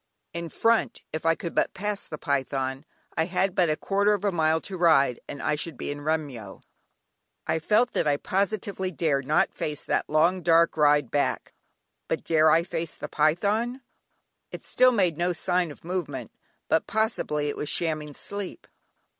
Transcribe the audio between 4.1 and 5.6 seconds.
of a mile to ride and I